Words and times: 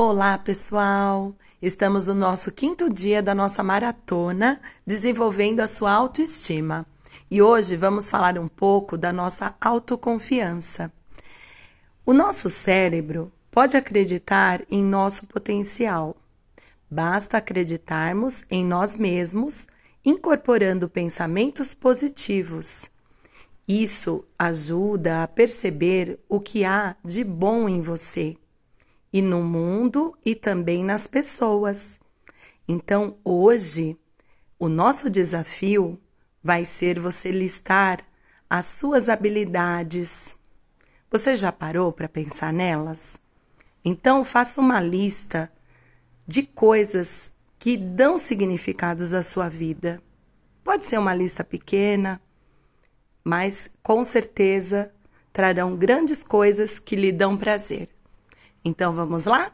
Olá, 0.00 0.38
pessoal! 0.38 1.34
Estamos 1.60 2.06
no 2.06 2.14
nosso 2.14 2.52
quinto 2.52 2.88
dia 2.88 3.20
da 3.20 3.34
nossa 3.34 3.64
maratona 3.64 4.60
desenvolvendo 4.86 5.58
a 5.58 5.66
sua 5.66 5.90
autoestima. 5.90 6.86
E 7.28 7.42
hoje 7.42 7.74
vamos 7.74 8.08
falar 8.08 8.38
um 8.38 8.46
pouco 8.46 8.96
da 8.96 9.12
nossa 9.12 9.56
autoconfiança. 9.60 10.92
O 12.06 12.12
nosso 12.12 12.48
cérebro 12.48 13.32
pode 13.50 13.76
acreditar 13.76 14.62
em 14.70 14.84
nosso 14.84 15.26
potencial. 15.26 16.16
Basta 16.88 17.38
acreditarmos 17.38 18.44
em 18.48 18.64
nós 18.64 18.96
mesmos, 18.96 19.66
incorporando 20.04 20.88
pensamentos 20.88 21.74
positivos. 21.74 22.88
Isso 23.66 24.24
ajuda 24.38 25.24
a 25.24 25.26
perceber 25.26 26.20
o 26.28 26.38
que 26.38 26.64
há 26.64 26.94
de 27.04 27.24
bom 27.24 27.68
em 27.68 27.82
você 27.82 28.36
e 29.12 29.22
no 29.22 29.42
mundo 29.42 30.16
e 30.24 30.34
também 30.34 30.84
nas 30.84 31.06
pessoas. 31.06 31.98
Então, 32.66 33.16
hoje, 33.24 33.96
o 34.58 34.68
nosso 34.68 35.08
desafio 35.08 35.98
vai 36.42 36.64
ser 36.64 36.98
você 36.98 37.30
listar 37.30 38.04
as 38.48 38.66
suas 38.66 39.08
habilidades. 39.08 40.36
Você 41.10 41.34
já 41.34 41.50
parou 41.50 41.92
para 41.92 42.08
pensar 42.08 42.52
nelas? 42.52 43.18
Então, 43.84 44.24
faça 44.24 44.60
uma 44.60 44.80
lista 44.80 45.50
de 46.26 46.42
coisas 46.42 47.32
que 47.58 47.76
dão 47.76 48.16
significados 48.16 49.14
à 49.14 49.22
sua 49.22 49.48
vida. 49.48 50.02
Pode 50.62 50.84
ser 50.84 50.98
uma 50.98 51.14
lista 51.14 51.42
pequena, 51.42 52.20
mas 53.24 53.70
com 53.82 54.04
certeza 54.04 54.92
trarão 55.32 55.76
grandes 55.76 56.22
coisas 56.22 56.78
que 56.78 56.94
lhe 56.96 57.10
dão 57.10 57.36
prazer. 57.36 57.88
Então 58.68 58.92
vamos 58.92 59.24
lá? 59.24 59.50